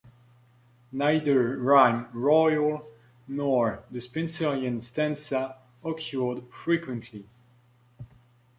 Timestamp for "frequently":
6.51-7.27